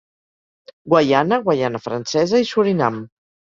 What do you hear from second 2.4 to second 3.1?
i Surinam.